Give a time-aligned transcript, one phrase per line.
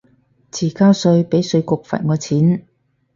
[0.49, 2.65] 遲交稅被稅局罰我錢